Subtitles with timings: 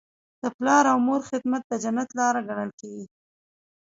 [0.41, 3.05] د پلار او مور خدمت د جنت لاره ګڼل کیږي.